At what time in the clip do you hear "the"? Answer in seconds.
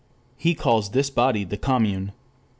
1.43-1.57